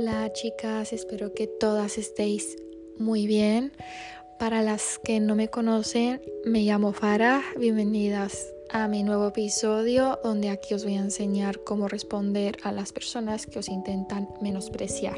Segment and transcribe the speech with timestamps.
[0.00, 2.56] Hola chicas, espero que todas estéis
[2.98, 3.72] muy bien.
[4.38, 7.42] Para las que no me conocen, me llamo Farah.
[7.58, 12.92] Bienvenidas a mi nuevo episodio donde aquí os voy a enseñar cómo responder a las
[12.92, 15.16] personas que os intentan menospreciar.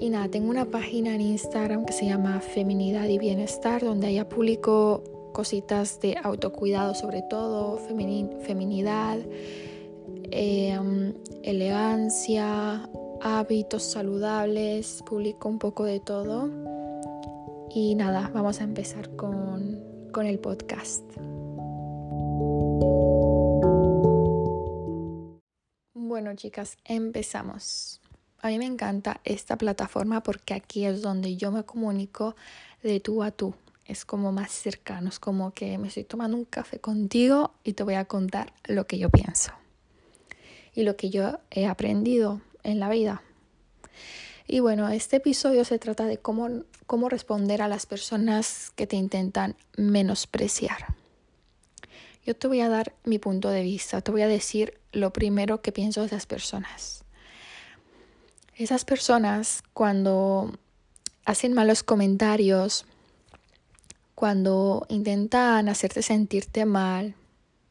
[0.00, 4.28] Y nada, tengo una página en Instagram que se llama Feminidad y Bienestar donde allá
[4.28, 9.20] publico cositas de autocuidado sobre todo, feminidad
[10.34, 11.12] Em,
[11.42, 12.88] elegancia,
[13.24, 16.50] hábitos saludables, publico un poco de todo.
[17.70, 21.04] Y nada, vamos a empezar con, con el podcast.
[25.94, 28.00] Bueno chicas, empezamos.
[28.40, 32.34] A mí me encanta esta plataforma porque aquí es donde yo me comunico
[32.82, 33.54] de tú a tú.
[33.84, 37.84] Es como más cercano, es como que me estoy tomando un café contigo y te
[37.84, 39.52] voy a contar lo que yo pienso
[40.74, 43.22] y lo que yo he aprendido en la vida.
[44.46, 48.96] Y bueno, este episodio se trata de cómo, cómo responder a las personas que te
[48.96, 50.94] intentan menospreciar.
[52.24, 55.60] Yo te voy a dar mi punto de vista, te voy a decir lo primero
[55.62, 57.04] que pienso de esas personas.
[58.56, 60.52] Esas personas cuando
[61.24, 62.84] hacen malos comentarios,
[64.14, 67.14] cuando intentan hacerte sentirte mal,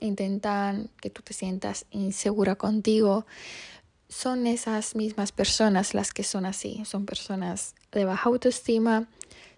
[0.00, 3.26] intentan que tú te sientas insegura contigo,
[4.08, 9.08] son esas mismas personas las que son así, son personas de baja autoestima,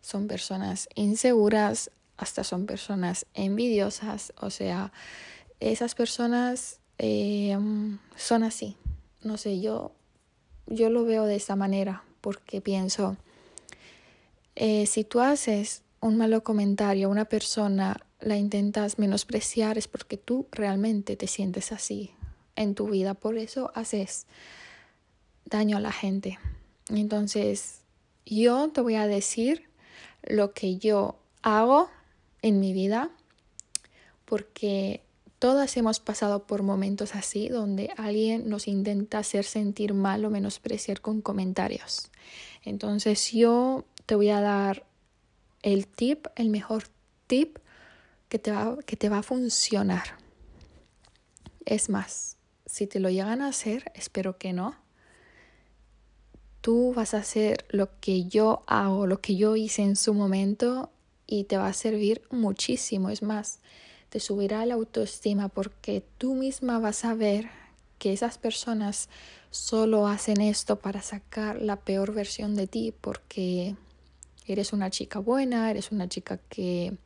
[0.00, 4.92] son personas inseguras, hasta son personas envidiosas, o sea,
[5.60, 7.56] esas personas eh,
[8.16, 8.76] son así.
[9.22, 9.92] No sé, yo,
[10.66, 13.16] yo lo veo de esa manera porque pienso,
[14.56, 20.18] eh, si tú haces un malo comentario a una persona la intentas menospreciar es porque
[20.18, 22.10] tú realmente te sientes así
[22.60, 23.14] en tu vida.
[23.14, 24.26] Por eso haces
[25.44, 26.38] daño a la gente.
[26.88, 27.80] Entonces,
[28.26, 29.68] yo te voy a decir
[30.22, 31.90] lo que yo hago
[32.42, 33.10] en mi vida
[34.24, 35.02] porque
[35.38, 41.00] todas hemos pasado por momentos así donde alguien nos intenta hacer sentir mal o menospreciar
[41.00, 42.10] con comentarios.
[42.62, 44.84] Entonces yo te voy a dar
[45.62, 46.84] el tip, el mejor
[47.26, 47.58] tip
[48.28, 50.18] que te va, que te va a funcionar.
[51.64, 52.36] Es más,
[52.70, 54.76] si te lo llegan a hacer, espero que no,
[56.60, 60.90] tú vas a hacer lo que yo hago, lo que yo hice en su momento
[61.26, 63.10] y te va a servir muchísimo.
[63.10, 63.58] Es más,
[64.08, 67.50] te subirá la autoestima porque tú misma vas a ver
[67.98, 69.08] que esas personas
[69.50, 73.74] solo hacen esto para sacar la peor versión de ti porque
[74.46, 76.96] eres una chica buena, eres una chica que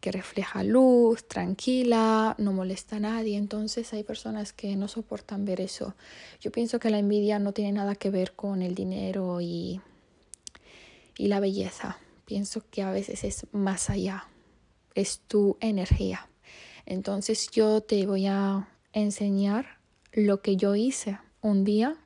[0.00, 3.36] que refleja luz, tranquila, no molesta a nadie.
[3.36, 5.94] Entonces hay personas que no soportan ver eso.
[6.40, 9.80] Yo pienso que la envidia no tiene nada que ver con el dinero y,
[11.16, 11.98] y la belleza.
[12.24, 14.26] Pienso que a veces es más allá,
[14.94, 16.28] es tu energía.
[16.86, 19.78] Entonces yo te voy a enseñar
[20.12, 21.96] lo que yo hice un día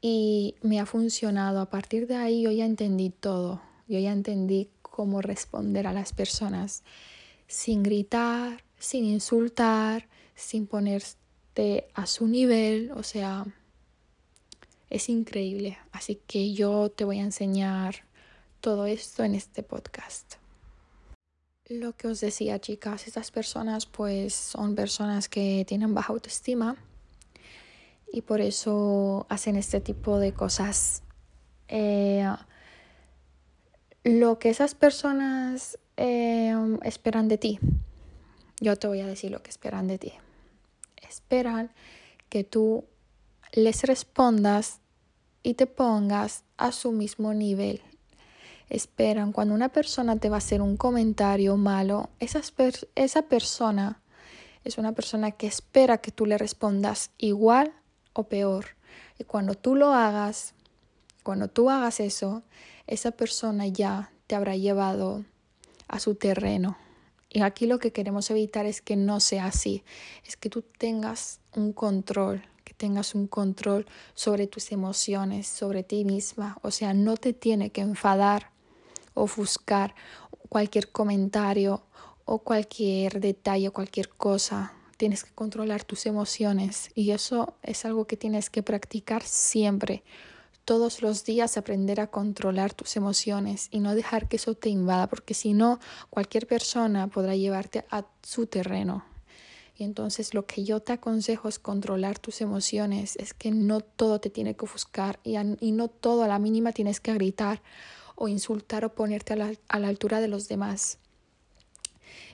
[0.00, 1.60] y me ha funcionado.
[1.60, 3.60] A partir de ahí yo ya entendí todo.
[3.88, 6.82] Yo ya entendí cómo responder a las personas
[7.46, 13.46] sin gritar, sin insultar, sin ponerte a su nivel, o sea,
[14.88, 15.78] es increíble.
[15.92, 18.04] Así que yo te voy a enseñar
[18.60, 20.34] todo esto en este podcast.
[21.68, 26.76] Lo que os decía, chicas, estas personas pues son personas que tienen baja autoestima
[28.12, 31.02] y por eso hacen este tipo de cosas.
[31.68, 32.28] Eh,
[34.04, 37.58] lo que esas personas em, esperan de ti.
[38.60, 40.12] Yo te voy a decir lo que esperan de ti.
[40.96, 41.70] Esperan
[42.28, 42.84] que tú
[43.52, 44.80] les respondas
[45.42, 47.82] y te pongas a su mismo nivel.
[48.68, 54.00] Esperan cuando una persona te va a hacer un comentario malo, esa persona
[54.62, 57.72] es una persona que espera que tú le respondas igual
[58.12, 58.66] o peor.
[59.18, 60.54] Y cuando tú lo hagas,
[61.22, 62.42] cuando tú hagas eso,
[62.90, 65.24] esa persona ya te habrá llevado
[65.88, 66.76] a su terreno.
[67.30, 69.84] Y aquí lo que queremos evitar es que no sea así,
[70.26, 76.04] es que tú tengas un control, que tengas un control sobre tus emociones, sobre ti
[76.04, 76.58] misma.
[76.62, 78.50] O sea, no te tiene que enfadar,
[79.14, 79.94] ofuscar
[80.48, 81.84] cualquier comentario
[82.24, 84.72] o cualquier detalle, cualquier cosa.
[84.96, 90.02] Tienes que controlar tus emociones y eso es algo que tienes que practicar siempre
[90.64, 95.08] todos los días aprender a controlar tus emociones y no dejar que eso te invada,
[95.08, 95.80] porque si no,
[96.10, 99.04] cualquier persona podrá llevarte a su terreno.
[99.76, 104.20] Y entonces lo que yo te aconsejo es controlar tus emociones, es que no todo
[104.20, 105.38] te tiene que ofuscar y,
[105.72, 107.62] no todo a la mínima tienes que gritar
[108.14, 110.98] o insultar o ponerte a la, a la altura de los demás.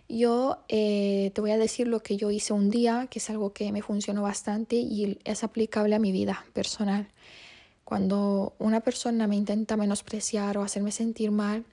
[0.08, 3.52] Yo eh, te voy a decir lo que yo hice un día, que es algo
[3.52, 7.08] que me funcionó bastante y es aplicable a mi vida personal.
[7.86, 11.64] Cuando una persona me intenta menospreciar o hacerme sentir mal,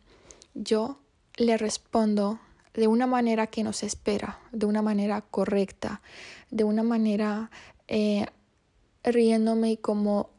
[0.54, 1.00] yo
[1.38, 2.39] le respondo
[2.75, 6.04] de una manera que no se espera, de una manera correcta,
[6.51, 7.50] de una manera
[7.88, 8.27] eh,
[9.04, 10.30] riéndome y como,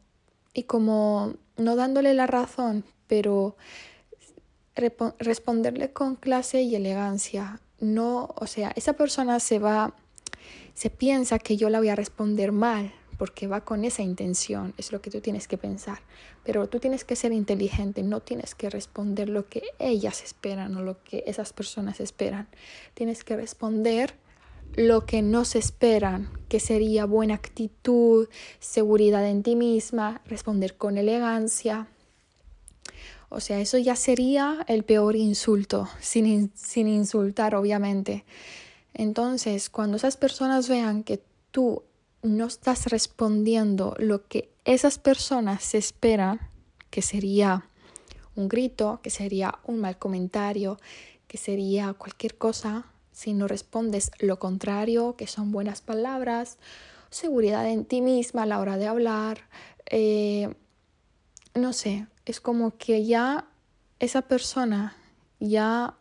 [0.53, 3.57] y como no dándole la razón, pero
[4.75, 7.59] responderle con clase y elegancia.
[7.81, 9.93] No, o sea, esa persona se va,
[10.73, 14.91] se piensa que yo la voy a responder mal, porque va con esa intención, es
[14.91, 15.99] lo que tú tienes que pensar.
[16.43, 20.81] Pero tú tienes que ser inteligente, no tienes que responder lo que ellas esperan o
[20.81, 22.47] lo que esas personas esperan.
[22.93, 24.15] Tienes que responder
[24.75, 28.27] lo que no se esperan, que sería buena actitud,
[28.59, 31.87] seguridad en ti misma, responder con elegancia.
[33.29, 38.25] O sea, eso ya sería el peor insulto, sin, sin insultar, obviamente.
[38.93, 41.21] Entonces, cuando esas personas vean que
[41.51, 41.83] tú
[42.25, 46.39] no estás respondiendo lo que esas personas esperan,
[46.89, 47.69] que sería
[48.35, 50.79] un grito, que sería un mal comentario,
[51.27, 56.57] que sería cualquier cosa, si no respondes lo contrario, que son buenas palabras,
[57.09, 59.47] seguridad en ti misma a la hora de hablar,
[59.85, 60.53] eh,
[61.53, 63.47] no sé, es como que ya
[63.99, 64.97] esa persona
[65.39, 65.95] ya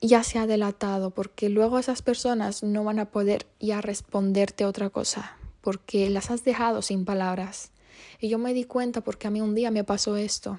[0.00, 4.90] ya se ha delatado, porque luego esas personas no van a poder ya responderte otra
[4.90, 7.72] cosa, porque las has dejado sin palabras.
[8.18, 10.58] Y yo me di cuenta porque a mí un día me pasó esto.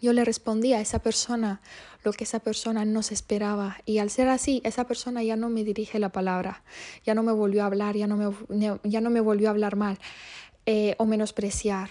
[0.00, 1.60] Yo le respondí a esa persona
[2.02, 5.48] lo que esa persona no se esperaba y al ser así, esa persona ya no
[5.48, 6.64] me dirige la palabra,
[7.04, 9.76] ya no me volvió a hablar, ya no me, ya no me volvió a hablar
[9.76, 9.98] mal
[10.66, 11.90] eh, o menospreciar.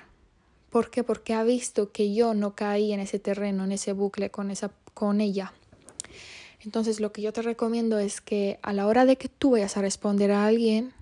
[0.69, 1.05] ¿Por qué?
[1.05, 4.71] Porque ha visto que yo no caí en ese terreno, en ese bucle con, esa,
[4.93, 5.53] con ella.
[6.63, 9.77] Entonces lo que yo te recomiendo es que a la hora de que tú vayas
[9.77, 10.93] a responder a alguien,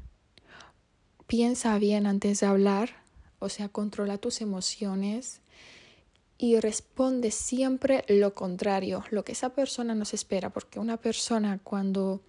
[1.27, 3.03] piensa bien antes de hablar,
[3.39, 5.41] o sea, controla tus emociones
[6.37, 12.21] y responde siempre lo contrario, lo que esa persona nos espera, porque una persona cuando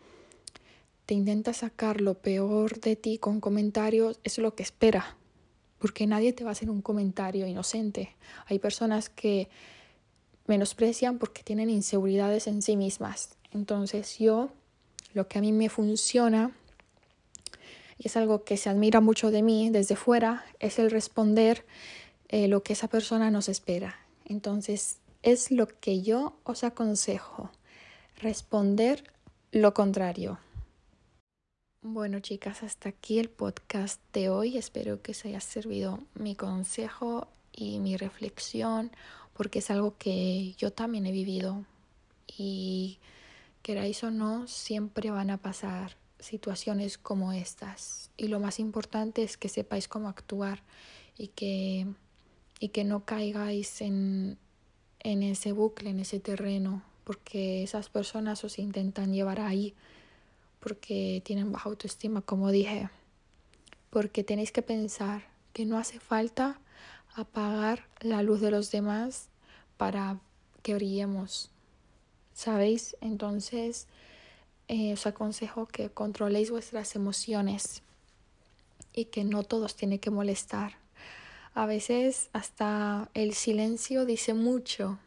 [1.06, 5.16] te intenta sacar lo peor de ti con comentarios es lo que espera,
[5.78, 8.16] porque nadie te va a hacer un comentario inocente.
[8.46, 9.48] Hay personas que
[10.46, 13.36] menosprecian porque tienen inseguridades en sí mismas.
[13.52, 14.50] Entonces yo,
[15.14, 16.52] lo que a mí me funciona,
[17.98, 21.66] y es algo que se admira mucho de mí desde fuera, es el responder
[22.28, 23.98] eh, lo que esa persona nos espera.
[24.24, 27.50] Entonces es lo que yo os aconsejo,
[28.16, 29.04] responder
[29.52, 30.38] lo contrario.
[31.82, 34.58] Bueno chicas, hasta aquí el podcast de hoy.
[34.58, 38.90] Espero que os haya servido mi consejo y mi reflexión
[39.34, 41.64] porque es algo que yo también he vivido
[42.26, 42.98] y
[43.62, 48.10] queráis o no, siempre van a pasar situaciones como estas.
[48.16, 50.62] Y lo más importante es que sepáis cómo actuar
[51.16, 51.86] y que,
[52.58, 54.38] y que no caigáis en,
[55.00, 59.74] en ese bucle, en ese terreno, porque esas personas os intentan llevar ahí,
[60.60, 62.90] porque tienen baja autoestima, como dije.
[63.90, 66.60] Porque tenéis que pensar que no hace falta
[67.14, 69.28] apagar la luz de los demás
[69.76, 70.18] para
[70.62, 71.50] que brillemos.
[72.32, 72.96] ¿Sabéis?
[73.00, 73.86] Entonces
[74.68, 77.82] eh, os aconsejo que controléis vuestras emociones
[78.92, 80.74] y que no todos tienen que molestar.
[81.54, 84.98] A veces hasta el silencio dice mucho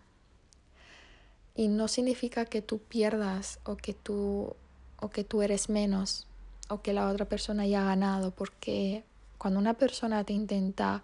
[1.56, 4.56] y no significa que tú pierdas o que tú
[5.00, 6.28] o que tú eres menos
[6.70, 9.04] o que la otra persona haya ganado porque
[9.38, 11.04] cuando una persona te intenta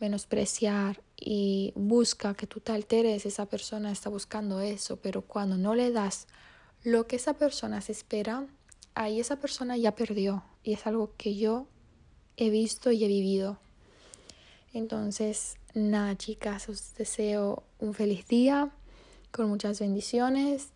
[0.00, 5.74] menospreciar y busca que tú te alteres, esa persona está buscando eso, pero cuando no
[5.74, 6.26] le das
[6.84, 8.46] lo que esa persona se espera,
[8.94, 11.66] ahí esa persona ya perdió y es algo que yo
[12.36, 13.58] he visto y he vivido.
[14.72, 18.70] Entonces, nada, chicas, os deseo un feliz día
[19.32, 20.70] con muchas bendiciones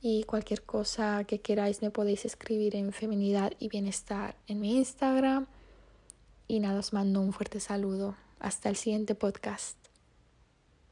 [0.00, 5.46] y cualquier cosa que queráis me podéis escribir en Feminidad y Bienestar en mi Instagram.
[6.48, 8.14] Y nada, os mando un fuerte saludo.
[8.46, 9.85] Hasta el siguiente podcast.